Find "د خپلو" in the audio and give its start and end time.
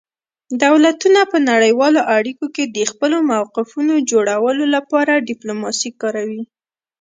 2.77-3.17